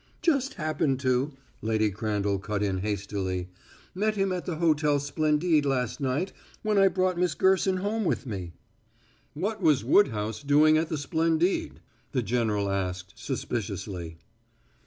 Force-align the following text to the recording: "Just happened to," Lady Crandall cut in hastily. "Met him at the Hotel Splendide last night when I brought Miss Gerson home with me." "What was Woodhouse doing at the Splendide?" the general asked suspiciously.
"Just 0.23 0.55
happened 0.55 0.99
to," 1.01 1.33
Lady 1.61 1.91
Crandall 1.91 2.39
cut 2.39 2.63
in 2.63 2.79
hastily. 2.79 3.49
"Met 3.93 4.15
him 4.15 4.31
at 4.31 4.45
the 4.47 4.55
Hotel 4.55 4.99
Splendide 4.99 5.63
last 5.63 5.99
night 6.01 6.33
when 6.63 6.79
I 6.79 6.87
brought 6.87 7.19
Miss 7.19 7.35
Gerson 7.35 7.77
home 7.77 8.03
with 8.03 8.25
me." 8.25 8.53
"What 9.35 9.61
was 9.61 9.83
Woodhouse 9.83 10.41
doing 10.41 10.75
at 10.75 10.89
the 10.89 10.97
Splendide?" 10.97 11.81
the 12.13 12.23
general 12.23 12.67
asked 12.71 13.13
suspiciously. 13.15 14.17